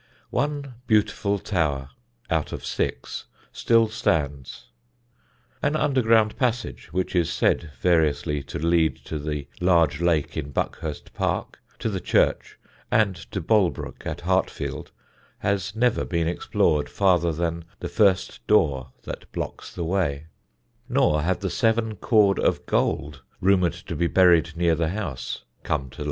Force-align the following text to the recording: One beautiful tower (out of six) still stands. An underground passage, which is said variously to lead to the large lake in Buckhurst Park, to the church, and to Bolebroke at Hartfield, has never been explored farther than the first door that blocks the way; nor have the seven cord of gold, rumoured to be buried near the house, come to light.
One 0.31 0.73
beautiful 0.87 1.37
tower 1.37 1.91
(out 2.27 2.51
of 2.51 2.65
six) 2.65 3.25
still 3.51 3.87
stands. 3.87 4.69
An 5.61 5.75
underground 5.75 6.37
passage, 6.37 6.91
which 6.91 7.15
is 7.15 7.31
said 7.31 7.69
variously 7.79 8.41
to 8.45 8.57
lead 8.57 8.95
to 9.05 9.19
the 9.19 9.47
large 9.59 10.01
lake 10.01 10.35
in 10.35 10.49
Buckhurst 10.49 11.13
Park, 11.13 11.59
to 11.77 11.87
the 11.87 11.99
church, 11.99 12.57
and 12.89 13.15
to 13.29 13.39
Bolebroke 13.39 14.03
at 14.07 14.21
Hartfield, 14.21 14.89
has 15.37 15.75
never 15.75 16.03
been 16.03 16.27
explored 16.27 16.89
farther 16.89 17.31
than 17.31 17.63
the 17.79 17.87
first 17.87 18.39
door 18.47 18.93
that 19.03 19.31
blocks 19.31 19.71
the 19.71 19.85
way; 19.85 20.25
nor 20.89 21.21
have 21.21 21.41
the 21.41 21.51
seven 21.51 21.95
cord 21.95 22.39
of 22.39 22.65
gold, 22.65 23.21
rumoured 23.39 23.73
to 23.73 23.95
be 23.95 24.07
buried 24.07 24.57
near 24.57 24.73
the 24.73 24.89
house, 24.89 25.43
come 25.61 25.91
to 25.91 25.97
light. 25.97 25.99